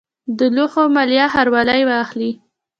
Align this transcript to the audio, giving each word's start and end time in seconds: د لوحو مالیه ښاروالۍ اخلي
د 0.37 0.39
لوحو 0.55 0.83
مالیه 0.95 1.25
ښاروالۍ 1.33 1.81
اخلي 2.03 2.31